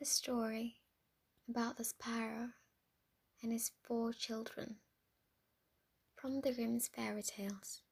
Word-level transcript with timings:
The 0.00 0.06
story 0.06 0.76
about 1.46 1.76
the 1.76 1.84
sparrow 1.84 2.52
and 3.42 3.52
his 3.52 3.72
four 3.82 4.14
children 4.14 4.76
from 6.16 6.40
the 6.40 6.54
Grimm's 6.54 6.88
fairy 6.88 7.22
tales. 7.22 7.82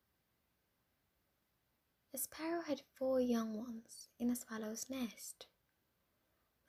The 2.11 2.17
sparrow 2.17 2.63
had 2.67 2.81
four 2.99 3.21
young 3.21 3.59
ones 3.59 4.09
in 4.19 4.31
a 4.31 4.37
swallow's 4.37 4.87
nest. 4.89 5.49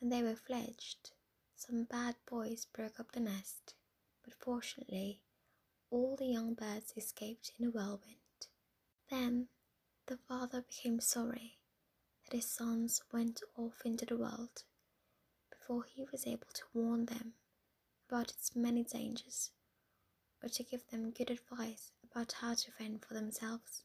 When 0.02 0.09
they 0.09 0.21
were 0.21 0.36
fledged, 0.36 1.12
some 1.55 1.85
bad 1.85 2.17
boys 2.30 2.66
broke 2.66 2.99
up 2.99 3.13
the 3.13 3.21
nest, 3.21 3.76
but 4.26 4.34
fortunately, 4.34 5.21
all 5.90 6.17
the 6.17 6.26
young 6.26 6.53
birds 6.53 6.91
escaped 6.98 7.53
in 7.58 7.66
a 7.66 7.71
whirlwind. 7.71 8.48
Then 9.09 9.48
the 10.05 10.17
father 10.17 10.66
became 10.67 10.99
sorry 10.99 11.59
that 12.26 12.35
his 12.35 12.52
sons 12.52 13.02
went 13.13 13.41
off 13.55 13.84
into 13.85 14.05
the 14.05 14.17
world 14.17 14.66
before 15.70 15.84
he 15.84 16.04
was 16.12 16.26
able 16.26 16.48
to 16.52 16.64
warn 16.73 17.05
them 17.05 17.34
about 18.09 18.32
its 18.32 18.55
many 18.55 18.84
dangers 18.84 19.52
or 20.42 20.50
to 20.50 20.64
give 20.64 20.82
them 20.90 21.12
good 21.12 21.30
advice 21.30 21.92
about 22.04 22.34
how 22.42 22.55
to 22.55 22.72
fend 22.72 23.05
for 23.05 23.14
themselves. 23.14 23.84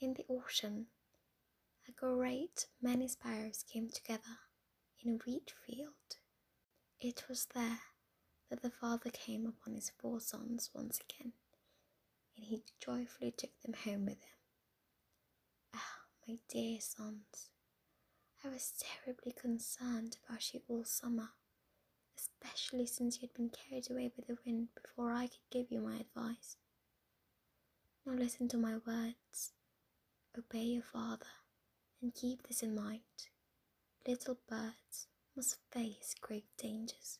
In 0.00 0.14
the 0.14 0.24
autumn, 0.28 0.88
a 1.88 1.92
great 1.92 2.66
many 2.82 3.06
sparrows 3.06 3.64
came 3.72 3.88
together 3.88 4.40
in 5.00 5.14
a 5.14 5.18
wheat 5.24 5.52
field. 5.64 6.16
It 7.00 7.28
was 7.28 7.46
there 7.54 7.82
that 8.50 8.62
the 8.62 8.70
father 8.70 9.10
came 9.10 9.46
upon 9.46 9.74
his 9.74 9.92
four 9.96 10.18
sons 10.20 10.70
once 10.74 11.00
again, 11.08 11.34
and 12.36 12.46
he 12.46 12.64
joyfully 12.80 13.30
took 13.30 13.60
them 13.62 13.74
home 13.74 14.06
with 14.06 14.22
him. 14.22 14.38
Ah, 15.74 16.00
my 16.26 16.38
dear 16.48 16.80
sons, 16.80 17.50
I 18.44 18.48
was 18.48 18.72
terribly 18.78 19.32
concerned 19.32 20.18
about 20.28 20.54
you 20.54 20.60
all 20.68 20.84
summer, 20.84 21.30
especially 22.16 22.86
since 22.86 23.16
you 23.16 23.22
had 23.28 23.34
been 23.34 23.50
carried 23.50 23.90
away 23.90 24.08
by 24.08 24.24
the 24.26 24.38
wind 24.46 24.68
before 24.80 25.12
I 25.12 25.26
could 25.26 25.50
give 25.50 25.70
you 25.70 25.80
my 25.80 25.96
advice. 25.96 26.56
Now 28.04 28.12
listen 28.12 28.48
to 28.48 28.56
my 28.56 28.78
words. 28.86 29.52
Obey 30.38 30.64
your 30.64 30.82
father 30.82 31.26
and 32.00 32.14
keep 32.14 32.46
this 32.46 32.62
in 32.62 32.74
mind. 32.74 33.00
Little 34.06 34.38
birds 34.48 35.08
must 35.34 35.56
face 35.72 36.14
great 36.20 36.46
dangers. 36.56 37.18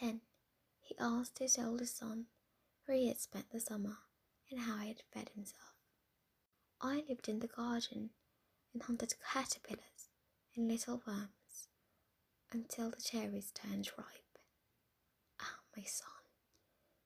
Then 0.00 0.22
he 0.80 0.96
asked 0.98 1.38
his 1.38 1.58
eldest 1.58 1.98
son 1.98 2.26
where 2.84 2.96
he 2.96 3.08
had 3.08 3.18
spent 3.18 3.50
the 3.50 3.60
summer 3.60 3.98
and 4.50 4.60
how 4.60 4.78
he 4.78 4.88
had 4.88 5.02
fed 5.12 5.30
himself. 5.34 5.77
I 6.80 7.02
lived 7.08 7.28
in 7.28 7.40
the 7.40 7.48
garden 7.48 8.10
and 8.72 8.82
hunted 8.84 9.14
caterpillars 9.32 10.10
and 10.54 10.68
little 10.68 11.02
worms 11.04 11.68
until 12.52 12.90
the 12.90 13.00
cherries 13.00 13.50
turned 13.50 13.90
ripe. 13.98 14.38
Ah, 15.40 15.58
my 15.76 15.82
son, 15.82 16.08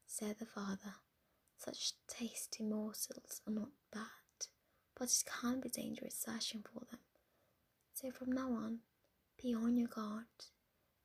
said 0.07 0.39
the 0.39 0.45
father, 0.45 0.97
such 1.57 1.95
tasty 2.07 2.63
morsels 2.63 3.41
are 3.47 3.53
not 3.53 3.71
bad, 3.91 4.47
but 4.95 5.09
it 5.09 5.25
can 5.41 5.61
be 5.61 5.71
dangerous 5.71 6.17
searching 6.17 6.63
for 6.63 6.81
them. 6.91 7.01
So 7.95 8.11
from 8.11 8.31
now 8.31 8.53
on, 8.53 8.81
be 9.43 9.55
on 9.55 9.79
your 9.79 9.89
guard, 9.89 10.27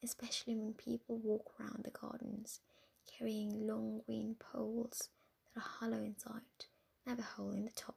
especially 0.04 0.56
when 0.58 0.74
people 0.74 1.18
walk 1.18 1.54
around 1.58 1.86
the 1.86 1.92
gardens 1.92 2.60
carrying 3.18 3.66
long 3.66 4.02
green 4.06 4.36
poles 4.38 5.08
that 5.56 5.62
are 5.62 5.70
hollow 5.80 6.04
inside 6.04 6.42
and 7.06 7.18
have 7.18 7.20
a 7.20 7.22
hole 7.22 7.52
in 7.52 7.64
the 7.64 7.72
top. 7.72 7.96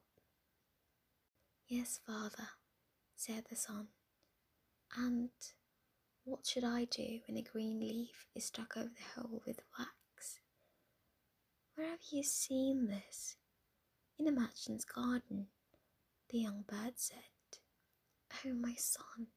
Yes, 1.72 2.00
father, 2.04 2.48
said 3.14 3.44
the 3.48 3.54
son. 3.54 3.86
And 4.96 5.30
what 6.24 6.44
should 6.44 6.64
I 6.64 6.86
do 6.86 7.20
when 7.28 7.36
a 7.36 7.42
green 7.42 7.78
leaf 7.78 8.26
is 8.34 8.46
stuck 8.46 8.76
over 8.76 8.88
the 8.88 9.20
hole 9.20 9.40
with 9.46 9.60
wax? 9.78 10.40
Where 11.76 11.90
have 11.90 12.00
you 12.10 12.24
seen 12.24 12.88
this? 12.88 13.36
In 14.18 14.26
a 14.26 14.32
merchant's 14.32 14.84
garden, 14.84 15.46
the 16.30 16.40
young 16.40 16.64
bird 16.66 16.94
said. 16.96 17.60
Oh, 18.44 18.52
my 18.52 18.74
son, 18.74 19.28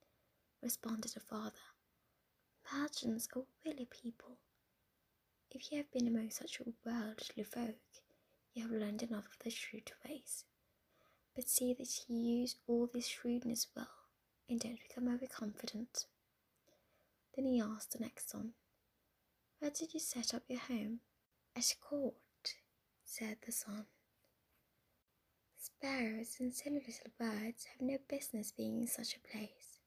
responded 0.60 1.12
the 1.14 1.20
father, 1.20 1.70
merchants 2.74 3.28
are 3.36 3.44
wily 3.64 3.88
people. 3.92 4.40
If 5.52 5.72
you 5.72 5.78
have 5.78 5.92
been 5.92 6.08
among 6.08 6.32
such 6.32 6.60
worldly 6.84 7.44
folk, 7.44 7.78
you 8.56 8.64
have 8.64 8.72
learned 8.72 9.04
enough 9.04 9.28
of 9.28 9.38
their 9.44 9.52
shrewd 9.52 9.92
ways 10.04 10.46
but 11.36 11.50
see 11.50 11.74
that 11.74 11.90
you 12.08 12.18
use 12.18 12.56
all 12.68 12.88
this 12.92 13.08
shrewdness 13.08 13.68
well 13.76 13.88
and 14.50 14.60
don't 14.60 14.80
become 14.88 15.08
overconfident. 15.08 16.06
Then 17.36 17.46
he 17.46 17.60
asked 17.60 17.94
the 17.94 18.00
next 18.04 18.30
son, 18.30 18.54
Where 19.60 19.72
did 19.72 19.94
you 19.94 20.00
set 20.00 20.34
up 20.34 20.44
your 20.48 20.60
home? 20.60 21.00
At 21.56 21.76
court, 21.82 22.16
said 23.04 23.38
the 23.46 23.52
son. 23.52 23.86
Sparrows 25.58 26.38
and 26.40 26.54
silly 26.54 26.84
little 26.86 27.12
birds 27.18 27.66
have 27.66 27.82
no 27.82 27.98
business 28.08 28.52
being 28.52 28.82
in 28.82 28.88
such 28.88 29.16
a 29.16 29.28
place. 29.28 29.80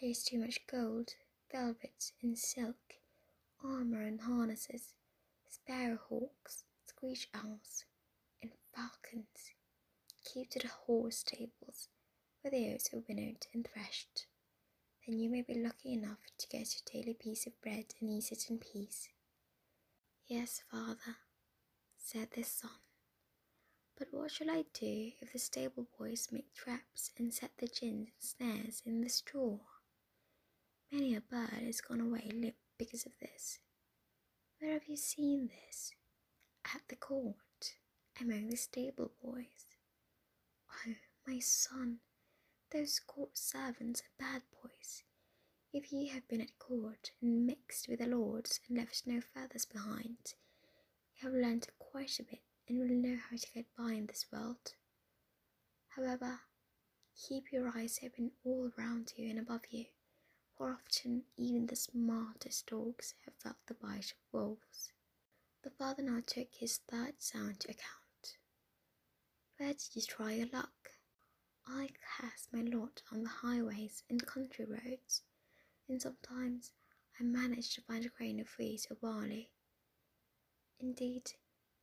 There 0.00 0.10
is 0.10 0.24
too 0.24 0.38
much 0.38 0.66
gold, 0.66 1.14
velvet, 1.50 2.12
and 2.22 2.38
silk, 2.38 2.94
armor 3.62 4.02
and 4.02 4.20
harnesses, 4.20 4.94
sparrow 5.48 5.98
hawks, 6.08 6.64
screech 6.84 7.28
owls, 7.34 7.84
and 8.42 8.52
falcons 8.74 9.52
keep 10.24 10.50
to 10.50 10.58
the 10.58 10.68
horse 10.68 11.18
stables, 11.18 11.88
where 12.40 12.50
the 12.50 12.72
oats 12.72 12.92
are 12.92 13.02
winnowed 13.08 13.46
and 13.52 13.66
threshed. 13.66 14.26
Then 15.06 15.18
you 15.18 15.28
may 15.30 15.42
be 15.42 15.54
lucky 15.54 15.92
enough 15.92 16.18
to 16.38 16.48
get 16.48 16.74
your 16.74 17.02
daily 17.02 17.14
piece 17.14 17.46
of 17.46 17.60
bread 17.60 17.94
and 18.00 18.10
eat 18.10 18.32
it 18.32 18.48
in 18.48 18.58
peace. 18.58 19.08
Yes, 20.26 20.62
father, 20.70 21.16
said 21.98 22.28
the 22.32 22.42
son. 22.42 22.70
But 23.98 24.08
what 24.10 24.30
shall 24.30 24.50
I 24.50 24.64
do 24.72 25.12
if 25.20 25.32
the 25.32 25.38
stable 25.38 25.86
boys 25.98 26.28
make 26.32 26.52
traps 26.54 27.10
and 27.18 27.32
set 27.32 27.52
the 27.58 27.68
gins 27.68 28.08
and 28.08 28.50
snares 28.58 28.82
in 28.84 29.02
the 29.02 29.08
straw? 29.08 29.58
Many 30.90 31.14
a 31.14 31.20
bird 31.20 31.62
has 31.64 31.80
gone 31.80 32.00
away 32.00 32.30
limp 32.32 32.56
because 32.78 33.04
of 33.06 33.12
this. 33.20 33.58
Where 34.58 34.72
have 34.72 34.88
you 34.88 34.96
seen 34.96 35.48
this? 35.48 35.92
At 36.74 36.82
the 36.88 36.96
court, 36.96 37.74
among 38.20 38.48
the 38.48 38.56
stable 38.56 39.12
boys. 39.22 39.73
My 41.26 41.38
son, 41.38 42.00
those 42.70 43.00
court 43.00 43.38
servants 43.38 44.02
are 44.02 44.18
bad 44.18 44.42
boys. 44.62 45.02
If 45.72 45.90
ye 45.90 46.08
have 46.08 46.28
been 46.28 46.42
at 46.42 46.58
court 46.58 47.12
and 47.22 47.46
mixed 47.46 47.88
with 47.88 48.00
the 48.00 48.06
lords 48.06 48.60
and 48.68 48.76
left 48.76 49.06
no 49.06 49.22
feathers 49.22 49.64
behind, 49.64 50.34
you 51.16 51.22
have 51.22 51.32
learned 51.32 51.68
quite 51.78 52.20
a 52.20 52.24
bit 52.24 52.42
and 52.68 52.78
will 52.78 52.88
know 52.88 53.16
how 53.30 53.36
to 53.38 53.52
get 53.52 53.64
by 53.76 53.92
in 53.92 54.04
this 54.06 54.26
world. 54.30 54.74
However, 55.88 56.40
keep 57.16 57.50
your 57.50 57.72
eyes 57.74 58.00
open 58.04 58.32
all 58.44 58.70
round 58.76 59.14
you 59.16 59.30
and 59.30 59.38
above 59.38 59.62
you, 59.70 59.86
for 60.58 60.72
often 60.72 61.24
even 61.38 61.66
the 61.66 61.76
smartest 61.76 62.66
dogs 62.66 63.14
have 63.24 63.34
felt 63.42 63.56
the 63.66 63.74
bite 63.74 64.12
of 64.12 64.32
wolves. 64.32 64.92
The 65.62 65.70
father 65.70 66.02
now 66.02 66.20
took 66.26 66.48
his 66.52 66.76
third 66.76 67.14
son 67.22 67.56
to 67.60 67.70
account. 67.70 68.36
Where 69.56 69.72
did 69.72 69.94
you 69.94 70.02
try 70.02 70.32
your 70.32 70.48
luck? 70.52 70.93
I 71.66 71.88
cast 72.20 72.52
my 72.52 72.60
lot 72.60 73.02
on 73.12 73.22
the 73.22 73.28
highways 73.28 74.02
and 74.10 74.24
country 74.26 74.66
roads, 74.66 75.22
and 75.88 76.00
sometimes 76.00 76.72
I 77.18 77.24
manage 77.24 77.74
to 77.74 77.80
find 77.80 78.04
a 78.04 78.10
grain 78.10 78.38
of 78.40 78.48
wheat 78.58 78.86
or 78.90 78.96
barley. 78.96 79.50
Indeed, 80.78 81.32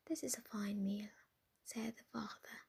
this 0.07 0.23
is 0.23 0.38
a 0.38 0.41
fine 0.41 0.83
meal, 0.83 1.09
said 1.63 1.95
the 1.97 2.03
father, 2.19 2.67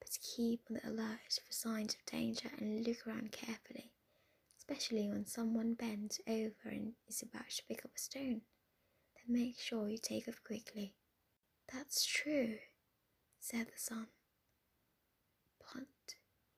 but 0.00 0.18
keep 0.20 0.62
on 0.68 0.80
the 0.82 0.88
alert 0.88 1.40
for 1.46 1.52
signs 1.52 1.94
of 1.94 2.04
danger 2.06 2.50
and 2.58 2.86
look 2.86 3.06
around 3.06 3.32
carefully, 3.32 3.92
especially 4.58 5.08
when 5.08 5.26
someone 5.26 5.74
bends 5.74 6.20
over 6.26 6.68
and 6.70 6.94
is 7.08 7.22
about 7.22 7.50
to 7.50 7.62
pick 7.68 7.84
up 7.84 7.92
a 7.94 7.98
stone. 7.98 8.42
Then 9.14 9.28
make 9.28 9.58
sure 9.58 9.88
you 9.88 9.98
take 9.98 10.26
off 10.28 10.42
quickly. 10.44 10.94
That's 11.72 12.04
true, 12.04 12.58
said 13.38 13.66
the 13.66 13.78
son. 13.78 14.08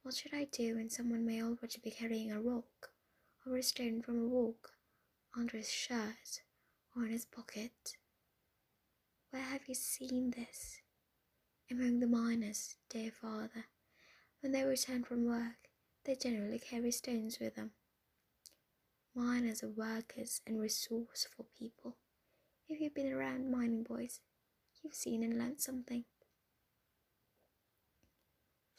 What 0.03 0.17
should 0.17 0.35
I 0.35 0.49
do 0.51 0.75
when 0.75 0.91
someone 0.91 1.25
may 1.25 1.41
already 1.41 1.79
be 1.81 1.93
carrying 1.93 2.33
a 2.33 2.41
rock 2.41 2.91
or 3.47 3.57
a 3.57 3.63
stone 3.63 4.03
from 4.03 4.19
a 4.21 4.27
walk 4.27 4.73
under 5.37 5.57
his 5.57 5.71
shirt 5.71 6.43
or 6.97 7.05
in 7.05 7.13
his 7.13 7.25
pocket? 7.25 7.97
Where 9.31 9.43
have 9.43 9.69
you 9.69 9.77
seen 9.77 10.35
this? 10.37 10.81
Among 11.71 12.01
the 12.01 12.09
miners, 12.09 12.75
dear 12.91 13.13
father. 13.13 13.67
When 14.41 14.51
they 14.51 14.65
return 14.65 15.05
from 15.05 15.25
work, 15.25 15.71
they 16.05 16.17
generally 16.17 16.59
carry 16.59 16.91
stones 16.91 17.39
with 17.41 17.55
them. 17.55 17.71
Miners 19.15 19.63
are 19.63 19.69
workers 19.69 20.41
and 20.45 20.61
resourceful 20.61 21.47
people. 21.57 21.97
If 22.69 22.81
you've 22.81 22.95
been 22.95 23.13
around 23.13 23.53
mining 23.53 23.85
boys, 23.85 24.19
you've 24.83 24.95
seen 24.95 25.23
and 25.23 25.39
learnt 25.39 25.61
something. 25.61 26.05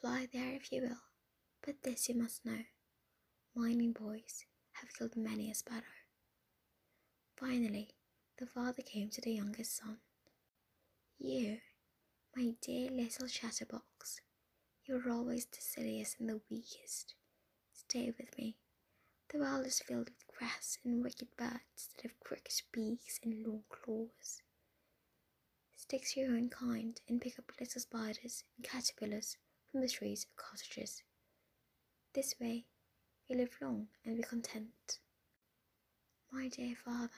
Fly 0.01 0.27
there 0.33 0.53
if 0.53 0.69
you 0.69 0.81
will. 0.81 1.12
But 1.65 1.81
this 1.83 2.09
you 2.09 2.15
must 2.15 2.45
know 2.45 2.65
mining 3.55 3.93
boys 3.93 4.45
have 4.73 4.93
killed 4.93 5.15
many 5.15 5.49
a 5.49 5.55
sparrow. 5.55 5.81
Finally, 7.37 7.91
the 8.37 8.45
father 8.45 8.81
came 8.81 9.09
to 9.11 9.21
the 9.21 9.31
youngest 9.31 9.77
son. 9.77 9.99
You, 11.17 11.59
my 12.35 12.55
dear 12.61 12.89
little 12.91 13.29
chatterbox, 13.29 14.19
you're 14.83 15.09
always 15.09 15.45
the 15.45 15.61
silliest 15.61 16.19
and 16.19 16.27
the 16.27 16.41
weakest. 16.51 17.15
Stay 17.71 18.13
with 18.17 18.37
me. 18.37 18.57
The 19.31 19.39
world 19.39 19.65
is 19.65 19.79
filled 19.79 20.09
with 20.09 20.27
grass 20.37 20.77
and 20.83 21.01
wicked 21.01 21.29
birds 21.37 21.89
that 21.95 22.01
have 22.03 22.19
crooked 22.19 22.61
beaks 22.73 23.21
and 23.23 23.41
long 23.47 23.63
claws. 23.69 24.41
Stick 25.77 26.03
to 26.09 26.19
your 26.19 26.35
own 26.35 26.49
kind 26.49 26.99
and 27.07 27.21
pick 27.21 27.39
up 27.39 27.53
little 27.57 27.79
spiders 27.79 28.43
and 28.57 28.67
caterpillars 28.67 29.37
from 29.71 29.79
the 29.79 29.87
trees 29.87 30.25
and 30.25 30.35
cottages. 30.35 31.03
This 32.13 32.35
way 32.39 32.65
you 33.27 33.37
live 33.37 33.57
long 33.59 33.87
and 34.05 34.15
be 34.15 34.21
content. 34.21 34.99
My 36.31 36.47
dear 36.47 36.75
father, 36.75 37.09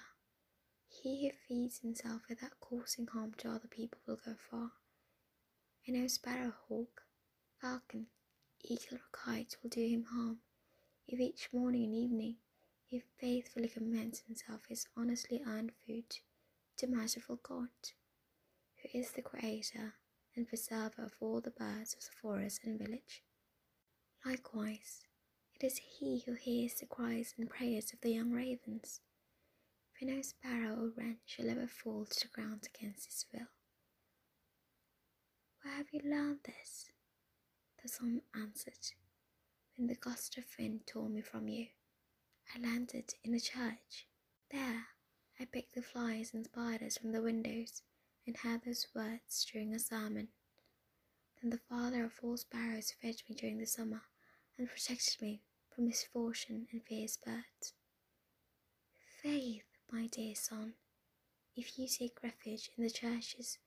he 0.88 1.28
who 1.28 1.36
feeds 1.48 1.80
himself 1.80 2.22
without 2.30 2.62
causing 2.62 3.08
harm 3.08 3.34
to 3.40 3.50
other 3.50 3.68
people 3.68 4.00
will 4.08 4.20
go 4.26 4.36
far. 4.50 4.72
No 5.86 6.08
sparrow, 6.08 6.54
hawk, 6.70 7.02
falcon, 7.60 8.08
eagle, 8.64 8.98
or 9.00 9.10
kite 9.12 9.58
will 9.62 9.70
do 9.70 9.86
him 9.86 10.06
harm 10.06 10.40
if 11.10 11.20
each 11.20 11.50
morning 11.52 11.84
and 11.84 11.94
evening 11.94 12.38
he 12.86 13.04
faithfully 13.20 13.68
commends 13.68 14.20
himself 14.26 14.62
his 14.70 14.88
honestly 14.96 15.42
earned 15.46 15.74
food 15.86 16.20
to 16.78 16.88
merciful 16.88 17.40
God, 17.44 17.68
who 18.82 18.98
is 18.98 19.12
the 19.12 19.22
creator 19.22 19.96
and 20.38 20.48
preserver 20.48 21.04
of 21.04 21.16
all 21.20 21.42
the 21.42 21.52
birds 21.52 21.94
of 21.94 22.06
the 22.06 22.16
forest 22.22 22.62
and 22.64 22.80
village. 22.80 23.24
Likewise, 24.26 25.04
it 25.54 25.64
is 25.64 25.78
he 25.78 26.24
who 26.26 26.34
hears 26.34 26.74
the 26.74 26.88
cries 26.88 27.36
and 27.38 27.48
prayers 27.48 27.94
of 27.94 28.02
the 28.02 28.10
young 28.10 28.32
ravens, 28.32 29.00
for 29.94 30.06
no 30.06 30.20
sparrow 30.24 30.74
or 30.74 30.90
wren 30.98 31.20
shall 31.28 31.48
ever 31.48 31.68
fall 31.68 32.06
to 32.06 32.22
the 32.22 32.34
ground 32.34 32.68
against 32.74 33.06
his 33.06 33.26
will. 33.32 33.46
Where 35.62 35.76
have 35.76 35.92
you 35.92 36.02
learned 36.04 36.40
this? 36.44 36.90
The 37.84 37.88
son 37.88 38.24
answered, 38.34 38.94
When 39.78 39.86
the 39.86 39.94
gust 39.94 40.40
of 40.40 40.46
wind 40.58 40.88
tore 40.88 41.08
me 41.08 41.22
from 41.22 41.48
you, 41.48 41.68
I 42.56 42.60
landed 42.60 43.14
in 43.24 43.36
a 43.36 43.40
church. 43.40 44.08
There, 44.50 44.88
I 45.40 45.46
picked 45.46 45.76
the 45.76 45.84
flies 45.84 46.34
and 46.34 46.46
spiders 46.46 46.98
from 46.98 47.12
the 47.12 47.22
windows 47.22 47.84
and 48.26 48.36
heard 48.36 48.64
those 48.66 48.88
words 48.96 49.46
during 49.46 49.76
a 49.76 49.80
sermon. 49.80 50.30
Then 51.40 51.52
the 51.52 51.60
father 51.70 52.04
of 52.04 52.14
all 52.24 52.38
sparrows 52.38 52.92
fed 53.00 53.22
me 53.30 53.36
during 53.36 53.60
the 53.60 53.68
summer 53.68 54.02
and 54.58 54.70
protected 54.70 55.22
me 55.22 55.42
from 55.74 55.88
misfortune 55.88 56.68
and 56.72 56.84
fierce 56.84 57.18
birds. 57.18 57.74
Faith, 59.22 59.66
my 59.92 60.08
dear 60.08 60.36
son, 60.36 60.74
if 61.56 61.78
you 61.78 61.88
take 61.88 62.22
refuge 62.24 62.70
in 62.78 62.84
the 62.84 62.90
churches 62.90 63.58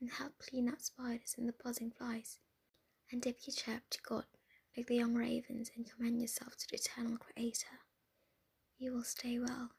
and 0.00 0.10
help 0.10 0.38
clean 0.38 0.68
out 0.68 0.82
spiders 0.82 1.34
and 1.38 1.48
the 1.48 1.54
buzzing 1.64 1.90
flies, 1.90 2.38
and 3.10 3.22
dip 3.22 3.38
your 3.46 3.54
chirp 3.54 3.82
to 3.90 3.98
God 4.02 4.24
like 4.76 4.86
the 4.86 4.96
young 4.96 5.14
ravens 5.14 5.70
and 5.74 5.90
commend 5.90 6.20
yourself 6.20 6.56
to 6.56 6.66
the 6.68 6.76
eternal 6.76 7.16
Creator, 7.16 7.80
you 8.78 8.92
will 8.92 9.04
stay 9.04 9.38
well, 9.38 9.70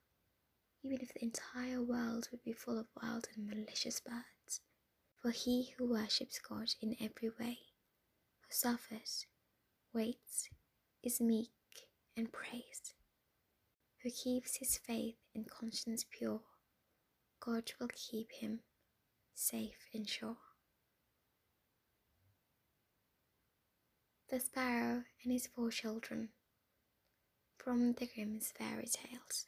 even 0.83 0.99
if 1.01 1.13
the 1.13 1.23
entire 1.23 1.81
world 1.81 2.29
would 2.31 2.43
be 2.43 2.53
full 2.53 2.79
of 2.79 2.87
wild 3.01 3.27
and 3.35 3.47
malicious 3.47 3.99
birds. 3.99 4.61
For 5.21 5.31
he 5.31 5.73
who 5.77 5.89
worships 5.89 6.39
God 6.39 6.73
in 6.81 6.95
every 6.99 7.29
way, 7.39 7.59
who 8.41 8.47
suffers, 8.49 9.25
waits, 9.97 10.47
is 11.03 11.19
meek, 11.19 11.49
and 12.15 12.31
prays, 12.31 12.94
who 14.03 14.11
keeps 14.11 14.57
his 14.57 14.77
faith 14.77 15.15
and 15.33 15.49
conscience 15.49 16.05
pure, 16.11 16.41
God 17.39 17.71
will 17.79 17.89
keep 17.95 18.31
him 18.31 18.59
safe 19.33 19.88
and 19.95 20.07
sure. 20.07 20.38
The 24.29 24.39
Sparrow 24.39 25.03
and 25.23 25.33
His 25.33 25.47
Four 25.47 25.71
Children 25.71 26.29
from 27.57 27.94
the 27.94 28.07
Grimm's 28.13 28.51
Fairy 28.51 28.85
Tales. 28.85 29.45